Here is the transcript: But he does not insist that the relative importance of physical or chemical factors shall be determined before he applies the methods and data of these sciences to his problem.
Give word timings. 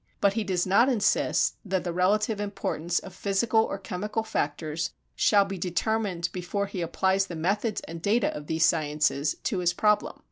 But 0.19 0.33
he 0.33 0.43
does 0.43 0.65
not 0.65 0.89
insist 0.89 1.57
that 1.63 1.83
the 1.83 1.93
relative 1.93 2.41
importance 2.41 2.97
of 2.97 3.13
physical 3.13 3.61
or 3.63 3.77
chemical 3.77 4.23
factors 4.23 4.89
shall 5.15 5.45
be 5.45 5.59
determined 5.59 6.29
before 6.31 6.65
he 6.65 6.81
applies 6.81 7.27
the 7.27 7.35
methods 7.35 7.81
and 7.81 8.01
data 8.01 8.35
of 8.35 8.47
these 8.47 8.65
sciences 8.65 9.35
to 9.43 9.59
his 9.59 9.73
problem. 9.73 10.17